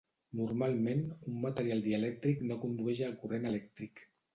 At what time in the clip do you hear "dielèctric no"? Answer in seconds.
1.91-2.61